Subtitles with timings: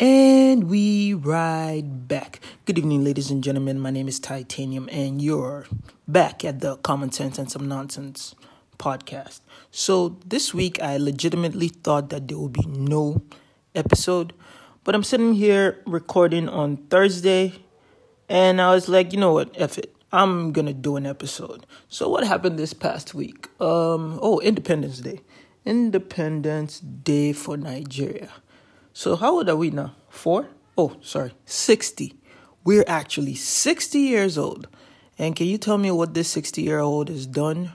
[0.00, 2.40] And we ride back.
[2.64, 3.78] Good evening, ladies and gentlemen.
[3.78, 5.66] My name is Tytanium, and you're
[6.08, 8.34] back at the Common Sense and Some Nonsense
[8.78, 9.40] podcast.
[9.70, 13.22] So, this week I legitimately thought that there would be no
[13.74, 14.32] episode,
[14.84, 17.54] but I'm sitting here recording on Thursday,
[18.28, 19.94] and I was like, you know what, F it.
[20.12, 21.66] I'm gonna do an episode.
[21.88, 23.48] So, what happened this past week?
[23.60, 25.20] Um, oh, Independence Day.
[25.64, 28.30] Independence Day for Nigeria.
[28.92, 29.94] So how old are we now?
[30.08, 30.48] Four?
[30.76, 32.14] Oh, sorry, 60.
[32.64, 34.68] We're actually 60 years old.
[35.18, 37.72] And can you tell me what this 60 year old has done?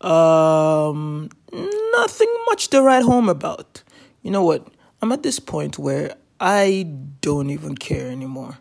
[0.00, 3.82] Um, nothing much to write home about.
[4.22, 4.66] You know what?
[5.00, 6.86] I'm at this point where I
[7.20, 8.58] don't even care anymore.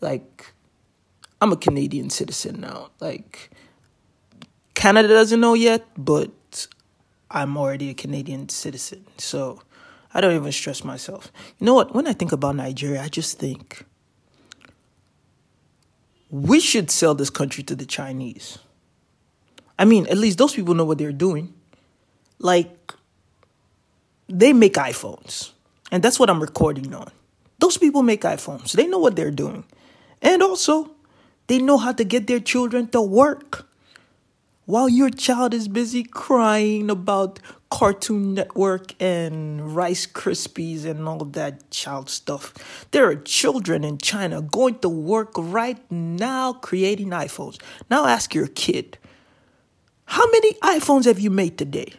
[0.00, 0.52] Like,
[1.40, 2.90] I'm a Canadian citizen now.
[3.00, 3.50] Like,
[4.74, 6.66] Canada doesn't know yet, but
[7.30, 9.04] I'm already a Canadian citizen.
[9.18, 9.60] So,
[10.12, 11.32] I don't even stress myself.
[11.58, 11.94] You know what?
[11.94, 13.84] When I think about Nigeria, I just think
[16.30, 18.58] we should sell this country to the Chinese.
[19.78, 21.54] I mean, at least those people know what they're doing.
[22.38, 22.94] Like,
[24.28, 25.50] they make iPhones,
[25.90, 27.10] and that's what I'm recording on.
[27.58, 29.64] Those people make iPhones, they know what they're doing.
[30.22, 30.90] And also,
[31.46, 33.66] they know how to get their children to work.
[34.70, 37.40] While your child is busy crying about
[37.72, 44.40] Cartoon Network and Rice Krispies and all that child stuff, there are children in China
[44.40, 47.60] going to work right now creating iPhones.
[47.90, 48.96] Now ask your kid,
[50.04, 51.94] how many iPhones have you made today?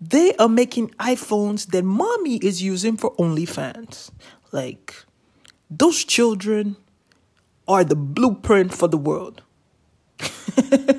[0.00, 4.10] They are making iPhones that mommy is using for OnlyFans.
[4.50, 4.94] Like,
[5.68, 6.76] those children
[7.68, 9.42] are the blueprint for the world.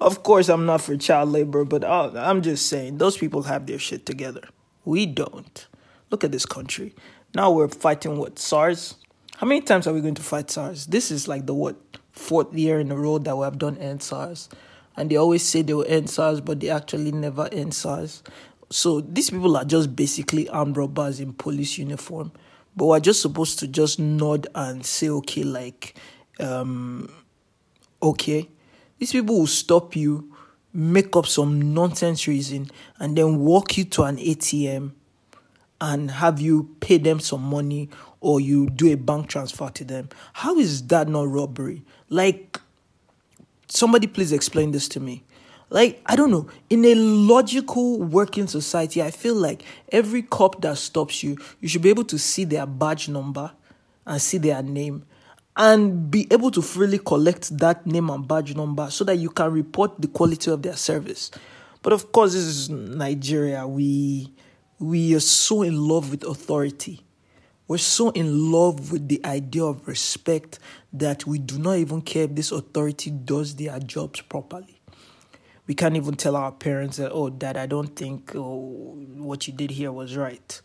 [0.00, 3.66] Of course, I'm not for child labor, but uh, I'm just saying those people have
[3.66, 4.42] their shit together.
[4.84, 5.66] We don't.
[6.10, 6.94] Look at this country.
[7.34, 8.96] Now we're fighting what SARS.
[9.36, 10.86] How many times are we going to fight SARS?
[10.86, 11.76] This is like the what
[12.10, 14.48] fourth year in a row that we have done end SARS,
[14.96, 18.22] and they always say they will end SARS, but they actually never end SARS.
[18.70, 22.32] So these people are just basically armed robbers in police uniform,
[22.76, 25.96] but we're just supposed to just nod and say okay, like,
[26.40, 27.12] um,
[28.02, 28.48] okay
[28.98, 30.32] these people will stop you,
[30.72, 34.92] make up some nonsense reason, and then walk you to an ATM
[35.80, 37.90] and have you pay them some money
[38.20, 40.08] or you do a bank transfer to them.
[40.32, 41.84] How is that not robbery?
[42.08, 42.60] Like,
[43.68, 45.24] somebody please explain this to me.
[45.70, 50.78] Like, I don't know, in a logical working society, I feel like every cop that
[50.78, 53.50] stops you, you should be able to see their badge number
[54.06, 55.04] and see their name
[55.56, 59.52] and be able to freely collect that name and badge number so that you can
[59.52, 61.30] report the quality of their service.
[61.82, 63.66] But of course, this is Nigeria.
[63.66, 64.32] We
[64.78, 67.04] we are so in love with authority.
[67.68, 70.58] We're so in love with the idea of respect
[70.92, 74.80] that we do not even care if this authority does their jobs properly.
[75.66, 79.54] We can't even tell our parents that, oh, dad, I don't think oh, what you
[79.54, 80.60] did here was right.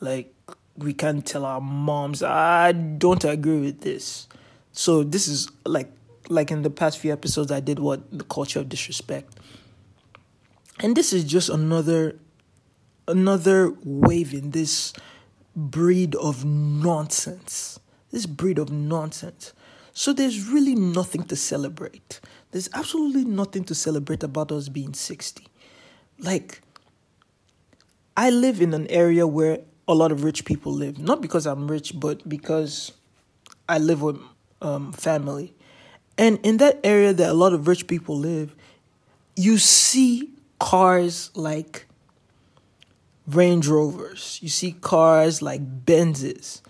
[0.00, 0.34] Like,
[0.76, 4.28] we can't tell our moms, I don't agree with this.
[4.72, 5.90] So this is like
[6.28, 9.34] like in the past few episodes I did what the culture of disrespect.
[10.80, 12.18] And this is just another
[13.06, 14.92] another wave in this
[15.54, 17.78] breed of nonsense.
[18.10, 19.52] This breed of nonsense.
[19.92, 22.20] So there's really nothing to celebrate.
[22.50, 25.46] There's absolutely nothing to celebrate about us being 60.
[26.18, 26.62] Like
[28.16, 30.98] I live in an area where a lot of rich people live.
[30.98, 32.92] Not because I'm rich, but because
[33.68, 34.20] I live with
[34.62, 35.54] um, family.
[36.16, 38.54] And in that area that a lot of rich people live,
[39.36, 41.86] you see cars like
[43.26, 46.60] Range Rovers, you see cars like Benzes.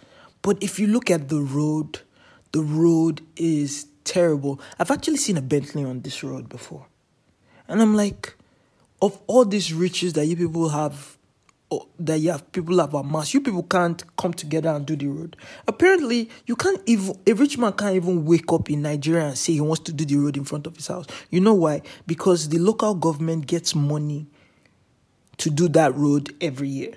[0.43, 2.01] But if you look at the road,
[2.53, 4.61] the road is terrible.
[4.79, 6.87] I've actually seen a Bentley on this road before.
[7.67, 8.37] And I'm like,
[9.03, 11.14] of all these riches that you people have
[11.99, 13.35] that you have people have amassed.
[13.35, 15.37] You people can't come together and do the road.
[15.67, 19.55] Apparently, you can't even a rich man can't even wake up in Nigeria and say
[19.55, 21.07] he wants to do the road in front of his house.
[21.31, 21.83] You know why?
[22.07, 24.27] Because the local government gets money
[25.39, 26.95] to do that road every year.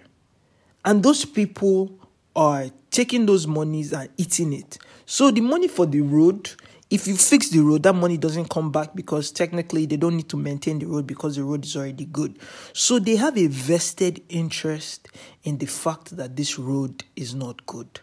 [0.85, 1.91] And those people
[2.35, 4.77] are taking those monies and eating it.
[5.05, 6.51] So the money for the road
[6.89, 10.29] if you fix the road, that money doesn't come back because technically they don't need
[10.29, 12.39] to maintain the road because the road is already good.
[12.73, 15.09] So they have a vested interest
[15.43, 17.99] in the fact that this road is not good.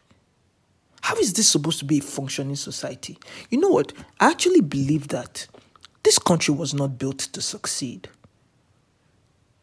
[1.01, 3.19] How is this supposed to be a functioning society?
[3.51, 3.93] You know what?
[4.21, 5.47] I actually believe that
[6.03, 8.09] this country was not built to succeed.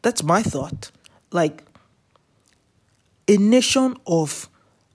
[0.01, 0.91] That's my thought.
[1.31, 1.63] Like,
[3.27, 4.49] a nation of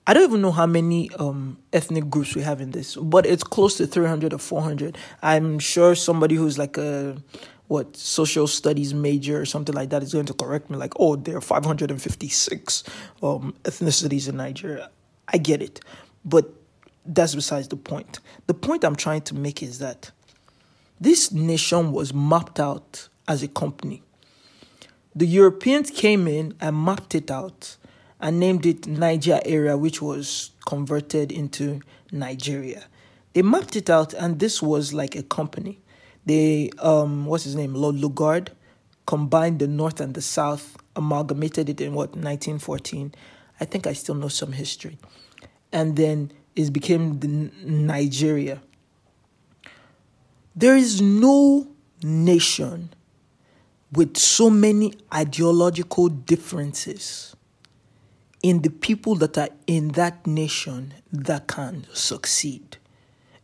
[0.09, 3.43] I don't even know how many um, ethnic groups we have in this, but it's
[3.43, 4.97] close to 300 or 400.
[5.21, 7.17] I'm sure somebody who's like a
[7.67, 11.17] what social studies major or something like that is going to correct me like, oh,
[11.17, 12.83] there are 556
[13.21, 14.89] um, ethnicities in Nigeria.
[15.27, 15.81] I get it,
[16.23, 16.53] but
[17.05, 18.19] that's besides the point.
[18.47, 20.11] The point I'm trying to make is that
[21.01, 24.01] this nation was mapped out as a company.
[25.13, 27.75] The Europeans came in and mapped it out
[28.19, 31.81] and named it Niger area, which was converted into
[32.11, 32.85] Nigeria.
[33.33, 35.79] They mapped it out, and this was like a company.
[36.25, 38.49] They, um, what's his name, Lord Lugard,
[39.05, 43.13] combined the North and the South, amalgamated it in what 1914.
[43.59, 44.97] I think I still know some history,
[45.71, 47.27] and then it became the
[47.63, 48.61] Nigeria.
[50.55, 51.67] There is no
[52.01, 52.89] nation
[53.91, 57.36] with so many ideological differences
[58.43, 62.77] in the people that are in that nation that can succeed.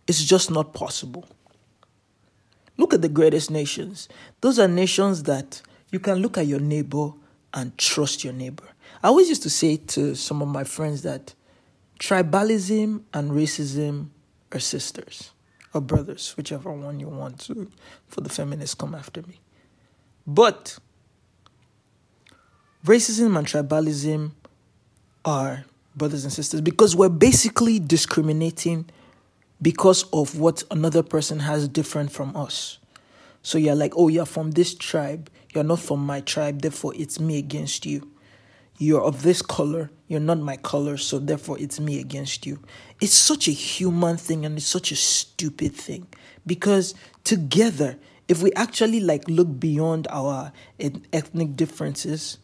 [0.07, 1.27] It's just not possible.
[2.77, 4.09] Look at the greatest nations.
[4.41, 5.61] Those are nations that
[5.91, 7.11] you can look at your neighbor
[7.53, 8.67] and trust your neighbor.
[9.03, 11.33] I always used to say to some of my friends that
[11.99, 14.09] tribalism and racism
[14.51, 15.31] are sisters
[15.73, 17.71] or brothers, whichever one you want to,
[18.07, 19.39] for the feminists come after me.
[20.25, 20.77] But
[22.85, 24.31] racism and tribalism
[25.25, 25.65] are
[25.95, 28.85] brothers and sisters because we're basically discriminating
[29.61, 32.79] because of what another person has different from us.
[33.41, 37.19] So you're like, oh, you're from this tribe, you're not from my tribe, therefore it's
[37.19, 38.09] me against you.
[38.77, 42.59] You're of this color, you're not my color, so therefore it's me against you.
[42.99, 46.07] It's such a human thing and it's such a stupid thing
[46.45, 47.97] because together,
[48.27, 52.39] if we actually like look beyond our ethnic differences,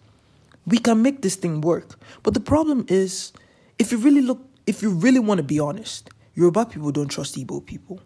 [0.66, 2.00] we can make this thing work.
[2.24, 3.32] But the problem is,
[3.78, 7.36] if you really look, if you really want to be honest, Yoruba people don't trust
[7.36, 8.02] Igbo people.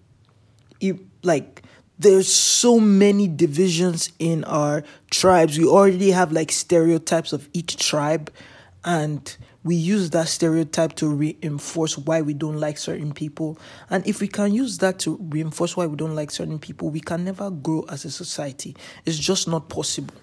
[0.80, 1.64] You, like,
[2.00, 5.58] there's so many divisions in our tribes.
[5.58, 8.32] We already have like stereotypes of each tribe,
[8.84, 13.58] and we use that stereotype to reinforce why we don't like certain people.
[13.90, 17.00] And if we can use that to reinforce why we don't like certain people, we
[17.00, 18.76] can never grow as a society.
[19.06, 20.16] It's just not possible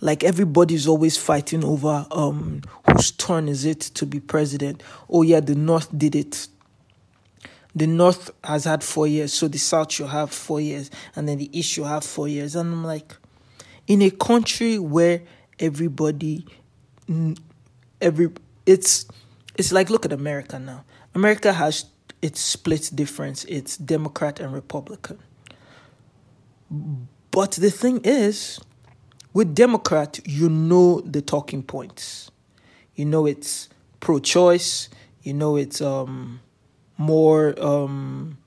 [0.00, 4.82] like everybody's always fighting over um whose turn is it to be president.
[5.08, 6.48] Oh yeah, the North did it.
[7.74, 11.38] The North has had four years, so the South should have four years, and then
[11.38, 12.56] the East should have four years.
[12.56, 13.16] And I'm like,
[13.86, 15.22] in a country where
[15.60, 16.46] everybody,
[18.00, 18.30] every
[18.66, 19.06] it's
[19.56, 20.84] it's like look at America now.
[21.14, 21.86] America has
[22.22, 23.44] its split difference.
[23.44, 25.18] It's Democrat and Republican.
[27.30, 28.60] But the thing is,
[29.32, 32.30] with Democrat, you know the talking points.
[32.94, 33.68] You know it's
[34.00, 34.88] pro-choice.
[35.22, 36.40] You know it's um,
[36.98, 38.38] more um,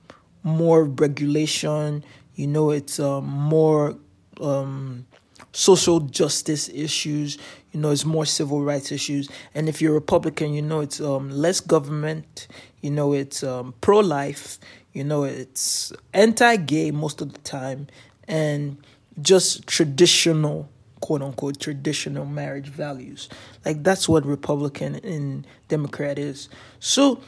[0.44, 2.03] more regulation.
[2.35, 3.95] You know it's um, more
[4.41, 5.06] um,
[5.53, 7.38] social justice issues.
[7.71, 9.29] You know it's more civil rights issues.
[9.56, 12.47] And if you're Republican, you know it's um, less government.
[12.81, 14.59] You know it's um, pro-life.
[14.91, 17.88] You know it's anti-gay most of the time,
[18.27, 18.77] and
[19.21, 20.69] just traditional
[21.03, 23.27] quote unquote traditional marriage values.
[23.65, 26.47] Like that's what Republican and Democrat is.
[26.79, 27.19] So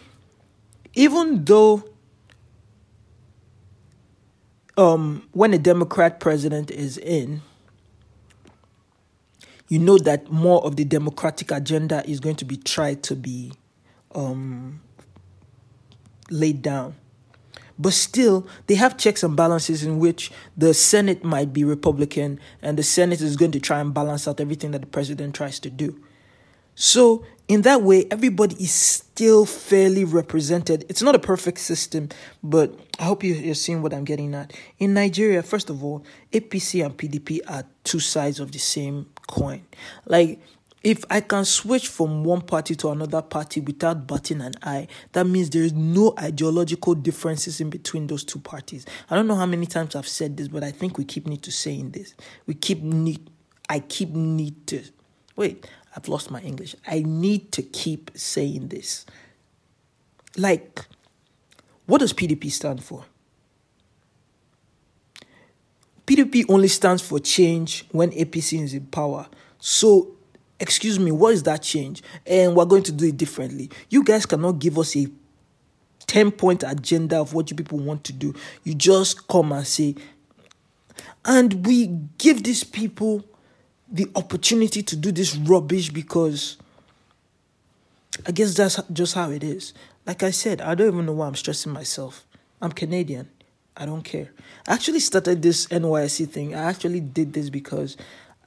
[0.93, 1.83] even though
[4.77, 7.41] um, when a Democrat president is in,
[9.67, 13.51] you know that more of the democratic agenda is going to be tried to be
[14.13, 14.79] um,
[16.29, 16.95] laid down.
[17.77, 22.77] But still, they have checks and balances in which the Senate might be Republican and
[22.77, 25.69] the Senate is going to try and balance out everything that the president tries to
[25.69, 25.99] do.
[26.75, 30.83] So, in that way, everybody is still fairly represented.
[30.89, 32.09] It's not a perfect system,
[32.43, 34.51] but I hope you're seeing what I'm getting at.
[34.79, 36.03] In Nigeria, first of all,
[36.33, 39.63] APC and PDP are two sides of the same coin.
[40.05, 40.41] Like,
[40.85, 45.25] if I can switch from one party to another party without batting an eye, that
[45.25, 48.85] means there is no ideological differences in between those two parties.
[49.09, 51.41] I don't know how many times I've said this, but I think we keep need
[51.41, 52.13] to saying this.
[52.45, 53.31] We keep need
[53.67, 54.83] I keep need to
[55.35, 56.75] wait, I've lost my English.
[56.85, 59.07] I need to keep saying this.
[60.37, 60.85] Like,
[61.87, 63.05] what does PDP stand for?
[66.05, 69.25] PDP only stands for change when APC is in power.
[69.57, 70.14] So
[70.59, 72.03] excuse me, what is that change?
[72.25, 73.69] And we're going to do it differently.
[73.89, 75.07] You guys cannot give us a
[76.07, 78.33] 10 point agenda of what you people want to do.
[78.63, 79.95] You just come and say,
[81.25, 83.25] and we give these people
[83.91, 86.57] the opportunity to do this rubbish because
[88.25, 89.73] I guess that's just how it is.
[90.05, 92.25] Like I said, I don't even know why I'm stressing myself.
[92.61, 93.29] I'm Canadian.
[93.75, 94.31] I don't care.
[94.67, 96.55] I actually started this NYSC thing.
[96.55, 97.97] I actually did this because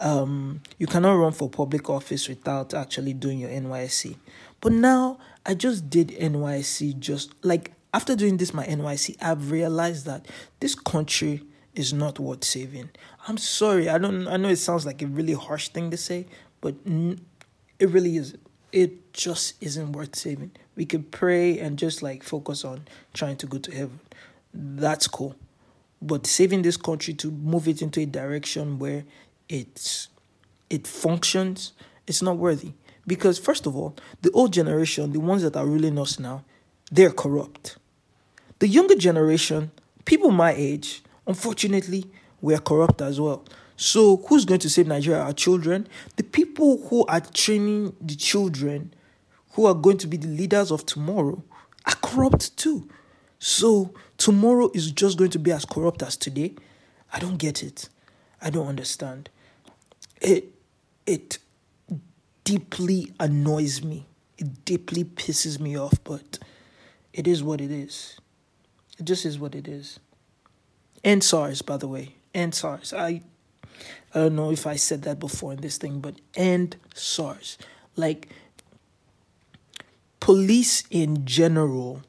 [0.00, 4.16] um, you cannot run for public office without actually doing your NYSC.
[4.60, 10.06] But now I just did NYSC just like after doing this my NYSC, I've realized
[10.06, 10.26] that
[10.60, 11.42] this country
[11.74, 12.90] is not worth saving.
[13.26, 13.88] I'm sorry.
[13.88, 16.26] I don't I know it sounds like a really harsh thing to say,
[16.60, 16.74] but
[17.78, 18.36] it really is.
[18.72, 20.50] It just isn't worth saving.
[20.76, 24.00] We could pray and just like focus on trying to go to heaven.
[24.52, 25.36] That's cool.
[26.00, 29.04] But saving this country to move it into a direction where
[29.48, 30.08] it's
[30.70, 31.72] it functions,
[32.06, 32.72] it's not worthy.
[33.06, 36.44] Because first of all, the old generation, the ones that are ruling us now,
[36.90, 37.78] they're corrupt.
[38.58, 39.70] The younger generation,
[40.04, 42.04] people my age, unfortunately,
[42.40, 43.44] we're corrupt as well.
[43.76, 45.20] So who's going to save Nigeria?
[45.20, 45.86] Our children.
[46.16, 48.92] The people who are training the children,
[49.52, 51.42] who are going to be the leaders of tomorrow,
[51.86, 52.88] are corrupt too.
[53.38, 56.54] So tomorrow is just going to be as corrupt as today.
[57.12, 57.88] I don't get it.
[58.42, 59.30] I don't understand.
[60.20, 60.54] It
[61.06, 61.38] it
[62.44, 64.06] deeply annoys me.
[64.36, 66.38] It deeply pisses me off, but
[67.12, 68.18] it is what it is.
[68.98, 70.00] It just is what it is.
[71.04, 72.16] End SARS, by the way.
[72.34, 72.92] End SARS.
[72.92, 73.22] I
[74.14, 77.58] I don't know if I said that before in this thing, but end SARS.
[77.96, 78.28] Like
[80.20, 82.02] police in general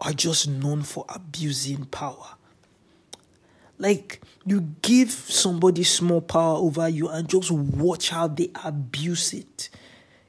[0.00, 2.36] are just known for abusing power.
[3.82, 9.70] Like you give somebody small power over you and just watch how they abuse it.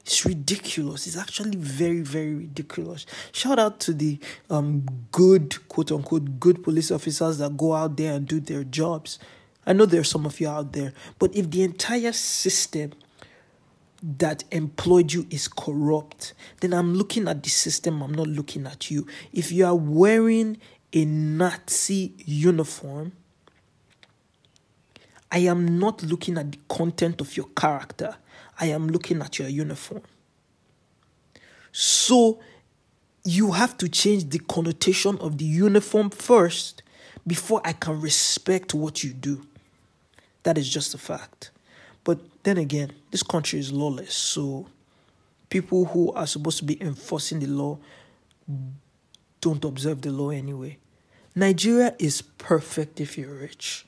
[0.00, 1.06] It's ridiculous.
[1.06, 3.06] It's actually very, very ridiculous.
[3.30, 4.18] Shout out to the
[4.50, 9.20] um good quote unquote good police officers that go out there and do their jobs.
[9.64, 12.90] I know there's some of you out there, but if the entire system
[14.02, 18.90] that employed you is corrupt, then I'm looking at the system, I'm not looking at
[18.90, 19.06] you.
[19.32, 20.58] If you are wearing
[20.92, 23.12] a Nazi uniform,
[25.34, 28.14] I am not looking at the content of your character,
[28.60, 30.02] I am looking at your uniform.
[31.72, 32.38] So
[33.24, 36.84] you have to change the connotation of the uniform first
[37.26, 39.44] before I can respect what you do.
[40.44, 41.50] That is just a fact.
[42.04, 44.68] But then again, this country is lawless, so
[45.50, 47.78] people who are supposed to be enforcing the law
[49.40, 50.78] don't observe the law anyway.
[51.34, 53.84] Nigeria is perfect if you're rich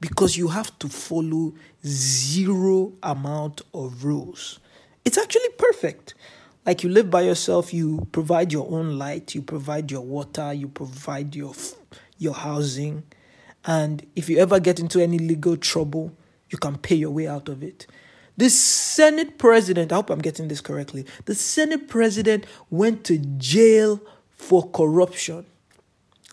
[0.00, 4.60] because you have to follow zero amount of rules.
[5.04, 6.14] It's actually perfect.
[6.64, 10.68] Like you live by yourself, you provide your own light, you provide your water, you
[10.68, 11.54] provide your
[12.18, 13.04] your housing,
[13.66, 16.12] and if you ever get into any legal trouble,
[16.50, 17.86] you can pay your way out of it.
[18.36, 21.06] The Senate president, I hope I'm getting this correctly.
[21.24, 24.00] The Senate president went to jail
[24.30, 25.46] for corruption.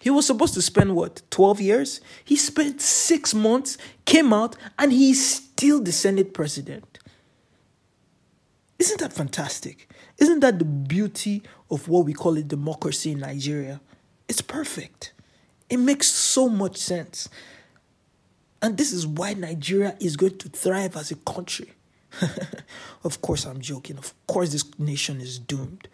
[0.03, 2.01] He was supposed to spend what, 12 years?
[2.25, 6.99] He spent six months, came out, and he's still the Senate president.
[8.77, 9.89] Isn't that fantastic?
[10.17, 11.41] Isn't that the beauty
[11.71, 13.79] of what we call a democracy in Nigeria?
[14.27, 15.13] It's perfect.
[15.69, 17.29] It makes so much sense.
[18.61, 21.71] And this is why Nigeria is going to thrive as a country.
[23.05, 23.97] of course, I'm joking.
[23.97, 25.87] Of course, this nation is doomed.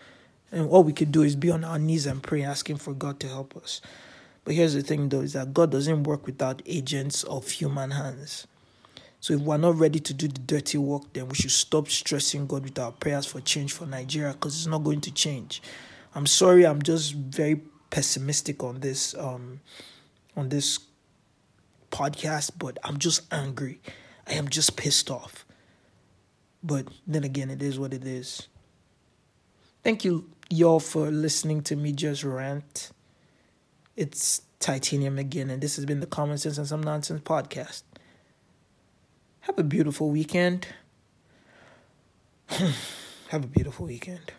[0.51, 3.19] And what we could do is be on our knees and pray, asking for God
[3.19, 3.81] to help us.
[4.45, 8.47] But here's the thing, though, is that God doesn't work without agents of human hands.
[9.21, 12.47] So if we're not ready to do the dirty work, then we should stop stressing
[12.47, 15.61] God with our prayers for change for Nigeria because it's not going to change.
[16.15, 19.59] I'm sorry, I'm just very pessimistic on this um
[20.37, 20.79] on this
[21.91, 23.81] podcast, but I'm just angry.
[24.27, 25.45] I am just pissed off.
[26.63, 28.47] But then again, it is what it is.
[29.83, 32.91] Thank you, y'all, for listening to me just rant.
[33.95, 37.83] It's Tytanium again, and this has been the Common Sense and Some Nonsense podcast.
[39.41, 40.67] Have a beautiful weekend.
[42.49, 44.33] Have a beautiful weekend.